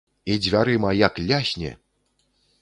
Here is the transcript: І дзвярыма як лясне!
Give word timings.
І 0.35 0.37
дзвярыма 0.45 0.93
як 1.01 1.21
лясне! 1.27 1.71